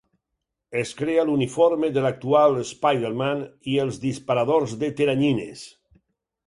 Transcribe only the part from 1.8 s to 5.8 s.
de l'actual Spiderman i els disparadors de teranyines.